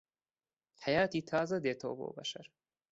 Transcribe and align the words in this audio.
حەیاتی 0.83 1.25
تازە 1.29 1.57
دێتۆ 1.65 1.89
بۆ 1.97 2.07
بەشەر 2.15 2.47